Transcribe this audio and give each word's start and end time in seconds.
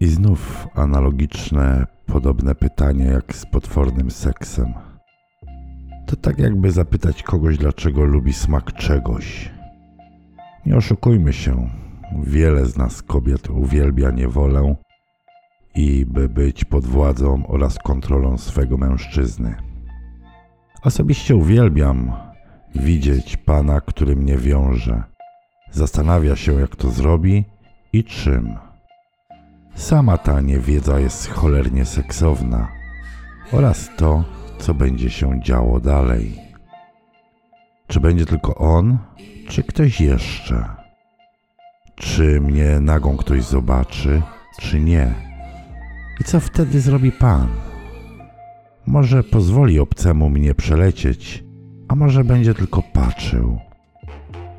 I 0.00 0.06
znów 0.06 0.68
analogiczne, 0.74 1.86
podobne 2.06 2.54
pytania 2.54 3.06
jak 3.06 3.36
z 3.36 3.46
potwornym 3.46 4.10
seksem. 4.10 4.74
To 6.06 6.16
tak 6.16 6.38
jakby 6.38 6.70
zapytać 6.70 7.22
kogoś, 7.22 7.58
dlaczego 7.58 8.04
lubi 8.04 8.32
smak 8.32 8.72
czegoś. 8.72 9.50
Nie 10.66 10.76
oszukujmy 10.76 11.32
się, 11.32 11.68
wiele 12.22 12.66
z 12.66 12.76
nas 12.76 13.02
kobiet 13.02 13.50
uwielbia 13.50 14.10
niewolę 14.10 14.74
i 15.74 16.06
by 16.06 16.28
być 16.28 16.64
pod 16.64 16.86
władzą 16.86 17.46
oraz 17.46 17.78
kontrolą 17.78 18.38
swego 18.38 18.76
mężczyzny. 18.76 19.54
Osobiście 20.82 21.36
uwielbiam 21.36 22.12
widzieć 22.74 23.36
pana, 23.36 23.80
który 23.80 24.16
mnie 24.16 24.38
wiąże. 24.38 25.02
Zastanawia 25.70 26.36
się, 26.36 26.52
jak 26.52 26.76
to 26.76 26.90
zrobi 26.90 27.44
i 27.92 28.04
czym. 28.04 28.56
Sama 29.74 30.18
ta 30.18 30.40
niewiedza 30.40 31.00
jest 31.00 31.28
cholernie 31.28 31.84
seksowna 31.84 32.68
oraz 33.52 33.90
to, 33.96 34.24
co 34.58 34.74
będzie 34.74 35.10
się 35.10 35.40
działo 35.42 35.80
dalej. 35.80 36.40
Czy 37.86 38.00
będzie 38.00 38.26
tylko 38.26 38.54
on, 38.54 38.98
czy 39.48 39.62
ktoś 39.62 40.00
jeszcze? 40.00 40.64
Czy 41.94 42.40
mnie 42.40 42.80
nagą 42.80 43.16
ktoś 43.16 43.42
zobaczy, 43.44 44.22
czy 44.60 44.80
nie? 44.80 45.14
I 46.20 46.24
co 46.24 46.40
wtedy 46.40 46.80
zrobi 46.80 47.12
pan? 47.12 47.48
Może 48.86 49.22
pozwoli 49.22 49.78
obcemu 49.78 50.30
mnie 50.30 50.54
przelecieć, 50.54 51.44
a 51.88 51.94
może 51.94 52.24
będzie 52.24 52.54
tylko 52.54 52.82
patrzył. 52.82 53.58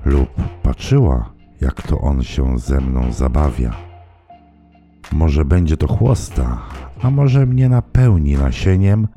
Lub 0.06 0.30
patrzyła, 0.64 1.34
jak 1.62 1.82
to 1.82 2.00
on 2.00 2.24
się 2.24 2.60
ze 2.60 2.82
mną 2.82 3.12
zabawia. 3.12 3.85
Może 5.16 5.46
będzie 5.46 5.78
to 5.78 5.88
chłosta, 5.88 6.62
a 7.02 7.10
może 7.10 7.46
mnie 7.46 7.70
napełni 7.70 8.34
nasieniem 8.34 9.08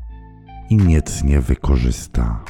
i 0.71 0.77
nic 0.77 1.25
nie 1.25 1.41
wykorzysta. 1.41 2.45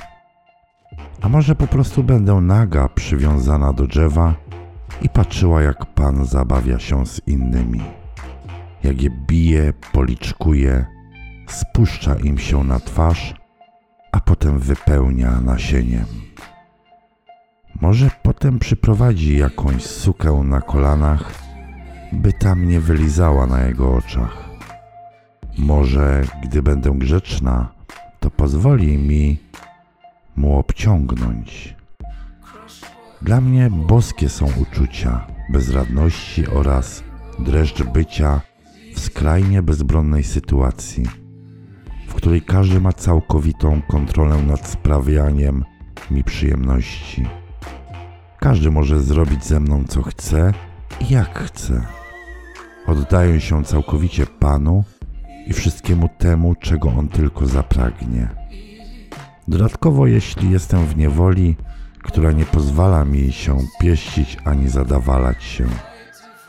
A 1.22 1.28
może 1.28 1.54
po 1.54 1.66
prostu 1.66 2.02
będę 2.04 2.34
naga 2.34 2.88
przywiązana 2.88 3.72
do 3.72 3.86
drzewa 3.86 4.34
i 5.02 5.08
patrzyła, 5.08 5.62
jak 5.62 5.94
pan 5.94 6.24
zabawia 6.24 6.78
się 6.78 7.06
z 7.06 7.20
innymi. 7.26 7.80
Jak 8.84 9.02
je 9.02 9.10
bije, 9.10 9.72
policzkuje, 9.92 10.86
spuszcza 11.46 12.14
im 12.14 12.38
się 12.38 12.64
na 12.64 12.80
twarz, 12.80 13.34
a 14.12 14.20
potem 14.20 14.58
wypełnia 14.58 15.40
nasieniem. 15.40 16.06
Może 17.80 18.10
potem 18.22 18.58
przyprowadzi 18.58 19.38
jakąś 19.38 19.82
sukę 19.82 20.32
na 20.32 20.60
kolanach, 20.60 21.47
by 22.12 22.32
tam 22.32 22.68
nie 22.68 22.80
wylizała 22.80 23.46
na 23.46 23.64
jego 23.64 23.94
oczach. 23.94 24.48
Może, 25.58 26.22
gdy 26.42 26.62
będę 26.62 26.90
grzeczna, 26.90 27.68
to 28.20 28.30
pozwoli 28.30 28.98
mi 28.98 29.38
mu 30.36 30.58
obciągnąć. 30.58 31.76
Dla 33.22 33.40
mnie 33.40 33.70
boskie 33.70 34.28
są 34.28 34.46
uczucia 34.62 35.26
bezradności 35.52 36.46
oraz 36.46 37.02
dreszcz 37.38 37.82
bycia 37.82 38.40
w 38.94 39.00
skrajnie 39.00 39.62
bezbronnej 39.62 40.24
sytuacji, 40.24 41.04
w 42.08 42.14
której 42.14 42.42
każdy 42.42 42.80
ma 42.80 42.92
całkowitą 42.92 43.82
kontrolę 43.82 44.42
nad 44.42 44.68
sprawianiem 44.68 45.64
mi 46.10 46.24
przyjemności. 46.24 47.26
Każdy 48.38 48.70
może 48.70 49.00
zrobić 49.00 49.44
ze 49.44 49.60
mną 49.60 49.84
co 49.88 50.02
chce 50.02 50.52
i 51.00 51.12
jak 51.12 51.38
chce. 51.38 51.97
Oddaję 52.88 53.40
się 53.40 53.64
całkowicie 53.64 54.26
Panu 54.26 54.84
i 55.46 55.52
wszystkiemu 55.52 56.08
temu, 56.18 56.54
czego 56.54 56.88
On 56.88 57.08
tylko 57.08 57.46
zapragnie. 57.46 58.28
Dodatkowo, 59.48 60.06
jeśli 60.06 60.50
jestem 60.50 60.86
w 60.86 60.96
niewoli, 60.96 61.56
która 62.02 62.32
nie 62.32 62.44
pozwala 62.44 63.04
mi 63.04 63.32
się 63.32 63.58
pieścić 63.80 64.36
ani 64.44 64.68
zadawalać 64.68 65.44
się, 65.44 65.66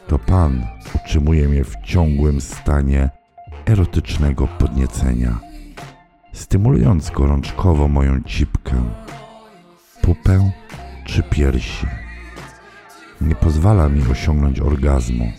to 0.07 0.19
Pan 0.19 0.65
utrzymuje 0.95 1.47
mnie 1.47 1.63
w 1.63 1.75
ciągłym 1.83 2.41
stanie 2.41 3.09
erotycznego 3.65 4.47
podniecenia, 4.47 5.39
stymulując 6.33 7.09
gorączkowo 7.09 7.87
moją 7.87 8.21
cipkę, 8.23 8.83
pupę 10.01 10.51
czy 11.05 11.23
piersi. 11.23 11.87
Nie 13.21 13.35
pozwala 13.35 13.89
mi 13.89 14.11
osiągnąć 14.11 14.59
orgazmu, 14.59 15.31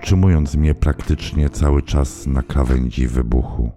utrzymując 0.00 0.54
mnie 0.54 0.74
praktycznie 0.74 1.50
cały 1.50 1.82
czas 1.82 2.26
na 2.26 2.42
krawędzi 2.42 3.06
wybuchu. 3.06 3.70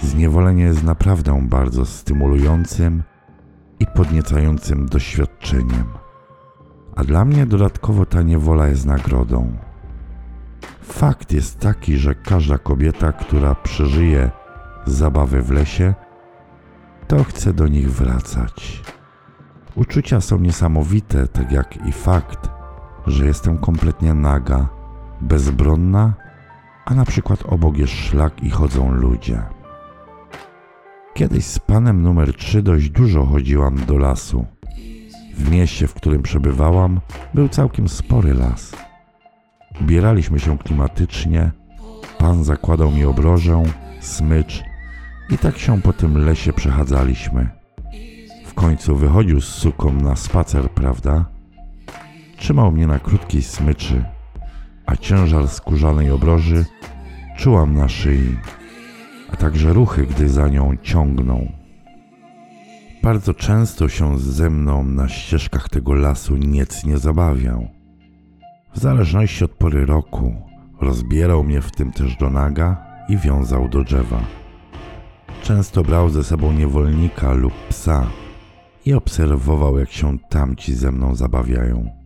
Zniewolenie 0.00 0.62
jest 0.62 0.82
naprawdę 0.82 1.46
bardzo 1.48 1.86
stymulującym 1.86 3.02
i 3.80 3.86
podniecającym 3.86 4.86
doświadczeniem, 4.86 5.84
a 6.96 7.04
dla 7.04 7.24
mnie 7.24 7.46
dodatkowo 7.46 8.06
ta 8.06 8.22
niewola 8.22 8.68
jest 8.68 8.86
nagrodą. 8.86 9.56
Fakt 10.82 11.32
jest 11.32 11.58
taki, 11.58 11.96
że 11.96 12.14
każda 12.14 12.58
kobieta, 12.58 13.12
która 13.12 13.54
przeżyje 13.54 14.30
zabawy 14.86 15.42
w 15.42 15.50
lesie, 15.50 15.94
to 17.08 17.24
chce 17.24 17.52
do 17.52 17.68
nich 17.68 17.92
wracać. 17.92 18.82
Uczucia 19.74 20.20
są 20.20 20.38
niesamowite, 20.38 21.28
tak 21.28 21.52
jak 21.52 21.86
i 21.86 21.92
fakt, 21.92 22.51
że 23.06 23.26
jestem 23.26 23.58
kompletnie 23.58 24.14
naga, 24.14 24.68
bezbronna, 25.20 26.14
a 26.84 26.94
na 26.94 27.04
przykład 27.04 27.42
obok 27.42 27.78
jest 27.78 27.92
szlak 27.92 28.42
i 28.42 28.50
chodzą 28.50 28.92
ludzie. 28.92 29.42
Kiedyś 31.14 31.44
z 31.44 31.58
panem 31.58 32.02
numer 32.02 32.34
3 32.34 32.62
dość 32.62 32.90
dużo 32.90 33.26
chodziłam 33.26 33.76
do 33.86 33.98
lasu. 33.98 34.46
W 35.34 35.50
mieście, 35.50 35.86
w 35.86 35.94
którym 35.94 36.22
przebywałam, 36.22 37.00
był 37.34 37.48
całkiem 37.48 37.88
spory 37.88 38.34
las. 38.34 38.72
Ubieraliśmy 39.80 40.40
się 40.40 40.58
klimatycznie, 40.58 41.50
pan 42.18 42.44
zakładał 42.44 42.90
mi 42.90 43.04
obrożę, 43.04 43.62
smycz 44.00 44.62
i 45.30 45.38
tak 45.38 45.58
się 45.58 45.82
po 45.82 45.92
tym 45.92 46.18
lesie 46.18 46.52
przechadzaliśmy. 46.52 47.48
W 48.46 48.54
końcu 48.54 48.96
wychodził 48.96 49.40
z 49.40 49.48
suką 49.48 49.92
na 49.92 50.16
spacer, 50.16 50.70
prawda? 50.70 51.31
Trzymał 52.42 52.72
mnie 52.72 52.86
na 52.86 52.98
krótkiej 52.98 53.42
smyczy, 53.42 54.04
a 54.86 54.96
ciężar 54.96 55.48
skórzanej 55.48 56.10
obroży 56.10 56.64
czułam 57.36 57.74
na 57.74 57.88
szyi 57.88 58.36
a 59.32 59.36
także 59.36 59.72
ruchy, 59.72 60.06
gdy 60.06 60.28
za 60.28 60.48
nią 60.48 60.76
ciągną. 60.82 61.52
Bardzo 63.02 63.34
często 63.34 63.88
się 63.88 64.18
ze 64.18 64.50
mną 64.50 64.84
na 64.84 65.08
ścieżkach 65.08 65.68
tego 65.68 65.94
lasu 65.94 66.36
nic 66.36 66.84
nie 66.84 66.98
zabawiał. 66.98 67.68
W 68.74 68.78
zależności 68.78 69.44
od 69.44 69.50
pory 69.50 69.86
roku 69.86 70.34
rozbierał 70.80 71.44
mnie 71.44 71.60
w 71.60 71.70
tym 71.70 71.92
też 71.92 72.16
do 72.16 72.30
naga 72.30 72.76
i 73.08 73.16
wiązał 73.16 73.68
do 73.68 73.84
drzewa. 73.84 74.20
Często 75.42 75.82
brał 75.82 76.10
ze 76.10 76.24
sobą 76.24 76.52
niewolnika 76.52 77.32
lub 77.32 77.52
psa 77.68 78.06
i 78.86 78.92
obserwował, 78.94 79.78
jak 79.78 79.90
się 79.90 80.18
tamci 80.18 80.74
ze 80.74 80.92
mną 80.92 81.14
zabawiają. 81.14 82.01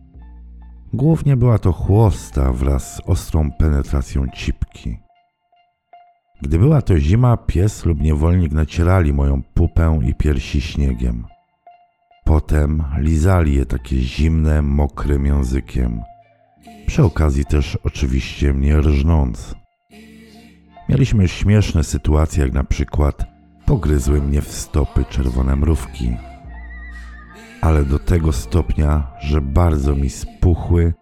Głównie 0.93 1.37
była 1.37 1.59
to 1.59 1.71
chłosta 1.71 2.53
wraz 2.53 2.95
z 2.95 3.01
ostrą 3.05 3.51
penetracją 3.51 4.27
cipki. 4.35 4.97
Gdy 6.41 6.59
była 6.59 6.81
to 6.81 6.99
zima, 6.99 7.37
pies 7.37 7.85
lub 7.85 8.01
niewolnik 8.01 8.51
nacierali 8.51 9.13
moją 9.13 9.41
pupę 9.53 9.99
i 10.05 10.15
piersi 10.15 10.61
śniegiem. 10.61 11.25
Potem 12.25 12.83
lizali 12.97 13.55
je 13.55 13.65
takie 13.65 13.97
zimne, 13.97 14.61
mokrym 14.61 15.25
językiem. 15.25 16.01
Przy 16.87 17.03
okazji 17.03 17.45
też 17.45 17.77
oczywiście 17.83 18.53
mnie 18.53 18.77
rżnąc. 18.77 19.55
Mieliśmy 20.89 21.27
śmieszne 21.27 21.83
sytuacje, 21.83 22.43
jak 22.43 22.53
na 22.53 22.63
przykład 22.63 23.25
pogryzły 23.65 24.21
mnie 24.21 24.41
w 24.41 24.51
stopy 24.51 25.05
czerwone 25.05 25.55
mrówki. 25.55 26.17
Ale 27.61 27.85
do 27.85 27.99
tego 27.99 28.31
stopnia, 28.31 29.07
że 29.19 29.41
bardzo 29.41 29.95
mi 29.95 30.09
spuchły 30.09 30.93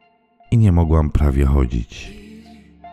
i 0.51 0.57
nie 0.57 0.71
mogłam 0.71 1.09
prawie 1.09 1.45
chodzić. 1.45 2.13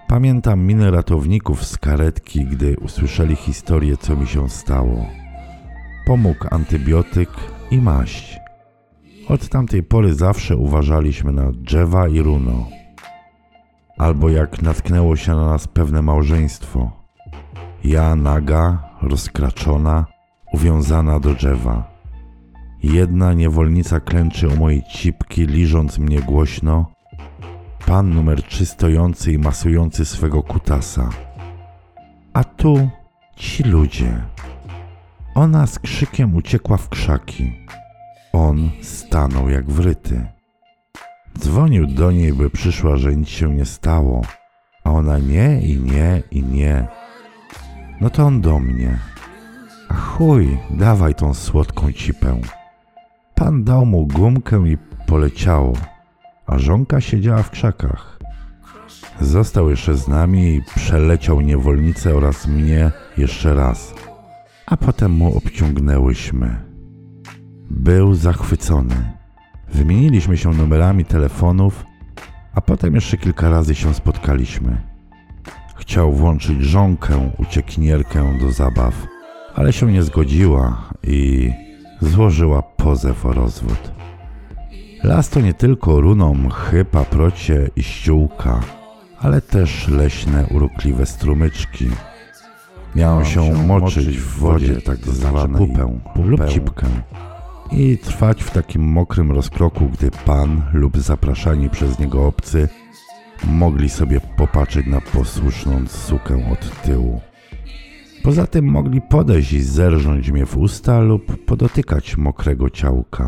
Pamiętam 0.09 0.61
minę 0.61 0.91
ratowników 0.91 1.65
z 1.65 1.79
karetki, 1.79 2.45
gdy 2.45 2.77
usłyszeli 2.77 3.37
historię, 3.37 3.97
co 3.97 4.17
mi 4.17 4.27
się 4.27 4.51
stało. 4.51 5.07
Pomógł 6.07 6.47
antybiotyk 6.51 7.31
i 7.71 7.79
maść. 7.79 8.41
Od 9.29 9.49
tamtej 9.49 9.83
pory 9.83 10.15
zawsze 10.15 10.57
uważaliśmy 10.57 11.33
na 11.33 11.53
drzewa 11.53 12.09
i 12.09 12.23
runo. 12.23 12.67
Albo 13.99 14.29
jak 14.29 14.63
natknęło 14.63 15.17
się 15.17 15.35
na 15.35 15.47
nas 15.47 15.69
pewne 15.69 16.03
małżeństwo. 16.03 16.91
Ja 17.85 18.17
naga, 18.17 18.83
rozkraczona, 19.03 20.07
uwiązana 20.53 21.21
do 21.21 21.35
drzewa. 21.35 21.92
Jedna 22.83 23.33
niewolnica 23.33 24.01
klęczy 24.01 24.49
o 24.49 24.57
mojej 24.57 24.83
cipki, 24.83 25.47
liżąc 25.47 25.99
mnie 25.99 26.21
głośno, 26.21 26.93
pan 27.87 28.15
numer 28.15 28.43
3 28.43 28.67
stojący 28.67 29.33
i 29.33 29.39
masujący 29.39 30.05
swego 30.05 30.43
kutasa. 30.43 31.11
A 32.33 32.45
tu 32.45 32.89
ci 33.37 33.63
ludzie. 33.63 34.23
Ona 35.35 35.67
z 35.67 35.79
krzykiem 35.79 36.37
uciekła 36.37 36.77
w 36.77 36.89
krzaki. 36.89 37.53
On 38.33 38.71
stanął 38.81 39.49
jak 39.49 39.71
wryty. 39.71 40.27
Dzwonił 41.39 41.87
do 41.87 42.13
niej, 42.13 42.33
by 42.33 42.51
przyszła, 42.51 42.97
że 42.97 43.17
nic 43.17 43.29
się 43.29 43.55
nie 43.55 43.65
stało, 43.65 44.23
a 44.85 44.91
ona 44.91 45.19
nie 45.19 45.61
i 45.61 45.81
nie 45.81 46.23
i 46.31 46.43
nie. 46.43 46.87
No 48.01 48.11
to 48.11 48.25
on 48.25 48.41
do 48.41 48.59
mnie. 48.59 48.99
A 49.89 49.95
chuj, 49.95 50.59
dawaj 50.71 51.15
tą 51.15 51.35
słodką 51.35 51.93
cipę. 51.93 52.41
Pan 53.43 53.65
dał 53.65 53.87
mu 53.87 54.07
gumkę 54.07 54.69
i 54.69 54.79
poleciało, 55.07 55.73
a 56.47 56.59
żonka 56.59 57.01
siedziała 57.01 57.43
w 57.43 57.51
krzakach. 57.51 58.19
Został 59.21 59.71
jeszcze 59.71 59.97
z 59.97 60.09
nami 60.09 60.55
i 60.55 60.63
przeleciał 60.75 61.41
niewolnicę 61.41 62.15
oraz 62.15 62.47
mnie 62.47 62.91
jeszcze 63.19 63.55
raz, 63.55 63.95
a 64.67 64.77
potem 64.77 65.13
mu 65.13 65.37
obciągnęłyśmy. 65.37 66.57
Był 67.71 68.15
zachwycony. 68.15 69.13
Wymieniliśmy 69.75 70.37
się 70.37 70.51
numerami 70.51 71.05
telefonów, 71.05 71.85
a 72.55 72.61
potem 72.61 72.95
jeszcze 72.95 73.17
kilka 73.17 73.51
razy 73.51 73.75
się 73.75 73.95
spotkaliśmy. 73.95 74.81
Chciał 75.77 76.13
włączyć 76.13 76.63
żonkę, 76.63 77.31
uciekinierkę 77.39 78.39
do 78.41 78.53
zabaw, 78.53 79.07
ale 79.55 79.73
się 79.73 79.93
nie 79.93 80.03
zgodziła 80.03 80.89
i 81.03 81.51
złożyła 82.03 82.63
pozew 82.63 83.27
o 83.27 83.33
rozwód. 83.33 83.93
Las 85.03 85.29
to 85.29 85.41
nie 85.41 85.55
tylko 85.55 86.01
runą 86.01 86.35
mchy, 86.35 86.85
paprocie 86.85 87.71
i 87.77 87.83
ściółka, 87.83 88.61
ale 89.19 89.41
też 89.41 89.89
leśne, 89.89 90.47
urokliwe 90.47 91.07
strumyczki. 91.07 91.91
Miałam 92.97 93.25
się 93.25 93.53
moczyć 93.67 94.19
w 94.19 94.39
wodzie, 94.39 94.81
tak 94.81 94.99
zwanej 94.99 95.69
pupę 95.69 95.99
lub 96.25 96.49
cipkę 96.49 96.87
i 97.73 97.99
trwać 97.99 98.43
w 98.43 98.51
takim 98.51 98.83
mokrym 98.83 99.33
rozkroku, 99.33 99.89
gdy 99.89 100.11
pan 100.11 100.63
lub 100.73 100.99
zapraszani 100.99 101.71
przez 101.71 101.99
niego 101.99 102.27
obcy 102.27 102.69
mogli 103.45 103.89
sobie 103.89 104.21
popatrzeć 104.37 104.87
na 104.87 105.01
posłuszną 105.01 105.87
sukę 105.89 106.51
od 106.53 106.83
tyłu. 106.83 107.21
Poza 108.23 108.47
tym 108.47 108.65
mogli 108.71 109.01
podejść 109.01 109.53
i 109.53 109.63
zerżnąć 109.63 110.31
mnie 110.31 110.47
w 110.47 110.57
usta 110.59 111.01
lub 111.01 111.45
podotykać 111.45 112.17
mokrego 112.17 112.71
ciałka. 112.71 113.27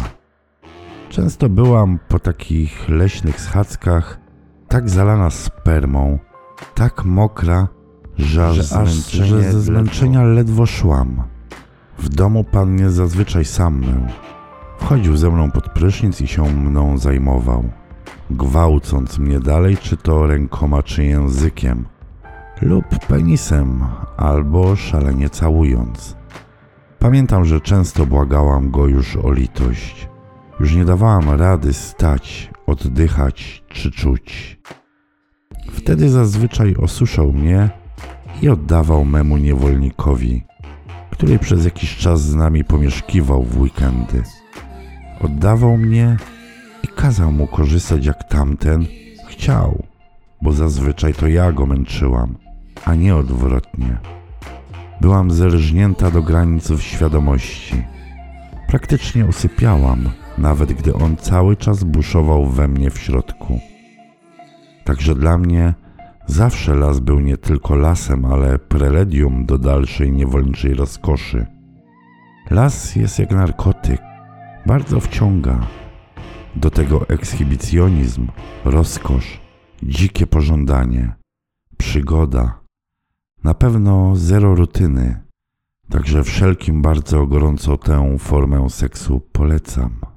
Często 1.09 1.49
byłam 1.49 1.99
po 2.09 2.19
takich 2.19 2.89
leśnych 2.89 3.41
schadzkach 3.41 4.21
tak 4.69 4.91
zalana 4.91 5.31
spermą, 5.31 6.19
tak 6.75 7.05
mokra, 7.05 7.69
że, 8.19 8.49
aż 8.49 9.11
że 9.11 9.43
ze 9.43 9.61
zmęczenia 9.61 10.23
ledwo 10.23 10.67
szłam. 10.67 11.23
W 11.99 12.09
domu 12.09 12.45
pan 12.45 12.71
mnie 12.71 12.91
zazwyczaj 12.91 13.45
sam 13.45 13.81
mył. 13.81 14.07
Wchodził 14.79 15.17
ze 15.17 15.31
mną 15.31 15.51
pod 15.51 15.69
prysznic 15.69 16.21
i 16.21 16.27
się 16.27 16.43
mną 16.45 16.99
zajmował, 16.99 17.65
gwałcąc 18.31 19.19
mnie 19.19 19.41
dalej, 19.41 19.77
czy 19.77 19.97
to 19.97 20.27
rękoma, 20.27 20.83
czy 20.83 21.05
językiem, 21.05 21.85
lub 22.63 23.07
penisem, 23.07 23.85
albo 24.17 24.77
szalenie 24.77 25.31
całując. 25.31 26.17
Pamiętam, 26.99 27.45
że 27.45 27.61
często 27.61 28.07
błagałam 28.07 28.71
go 28.71 28.87
już 28.87 29.17
o 29.17 29.33
litość. 29.33 30.09
Już 30.61 30.75
nie 30.75 30.85
dawałam 30.85 31.31
rady 31.31 31.73
stać, 31.73 32.51
oddychać 32.67 33.65
czy 33.69 33.91
czuć. 33.91 34.59
Wtedy 35.73 36.09
zazwyczaj 36.09 36.77
osuszał 36.77 37.33
mnie 37.33 37.71
i 38.43 38.49
oddawał 38.49 39.05
memu 39.05 39.37
niewolnikowi, 39.37 40.43
który 41.11 41.39
przez 41.39 41.65
jakiś 41.65 41.97
czas 41.97 42.21
z 42.21 42.35
nami 42.35 42.65
pomieszkiwał 42.65 43.43
w 43.43 43.61
weekendy. 43.61 44.23
Oddawał 45.21 45.77
mnie 45.77 46.17
i 46.83 46.89
kazał 46.89 47.33
mu 47.33 47.47
korzystać 47.47 48.07
jak 48.07 48.29
tamten 48.29 48.87
chciał, 49.29 49.85
bo 50.43 50.53
zazwyczaj 50.53 51.15
to 51.15 51.29
ja 51.29 51.53
go 51.53 51.67
męczyłam, 51.67 52.37
a 52.85 52.95
nie 52.95 53.17
odwrotnie. 53.17 53.99
Byłam 55.01 55.31
zerżnięta 55.31 56.11
do 56.11 56.23
granic 56.23 56.81
świadomości. 56.81 57.83
Praktycznie 58.69 59.27
usypiałam, 59.27 60.11
nawet 60.39 60.73
gdy 60.73 60.95
on 60.95 61.17
cały 61.17 61.57
czas 61.57 61.85
buszował 61.85 62.47
we 62.47 62.69
mnie 62.69 62.91
w 62.91 62.99
środku. 62.99 63.61
Także 64.85 65.15
dla 65.15 65.39
mnie 65.39 65.75
zawsze 66.27 66.75
las 66.75 67.01
był 67.01 67.21
nie 67.21 67.37
tylko 67.37 67.75
lasem, 67.77 68.25
ale 68.25 68.59
preledium 68.59 69.47
do 69.47 69.59
dalszej 69.59 70.13
niewolniczej 70.13 70.75
rozkoszy. 70.75 71.47
Las 72.51 72.97
jest 72.97 73.19
jak 73.19 73.31
narkotyk, 73.31 74.03
bardzo 74.67 75.01
wciąga. 75.01 75.67
Do 76.57 76.71
tego 76.71 77.09
ekshibicjonizm, 77.09 78.29
rozkosz, 78.65 79.41
dzikie 79.83 80.27
pożądanie, 80.27 81.13
przygoda. 81.79 82.64
Na 83.45 83.55
pewno 83.55 84.17
zero 84.17 84.55
rutyny, 84.55 85.21
także 85.91 86.25
wszelkim 86.25 86.83
bardzo 86.83 87.27
gorąco 87.27 87.77
tę 87.77 88.19
formę 88.19 88.71
seksu 88.71 89.21
polecam. 89.33 90.14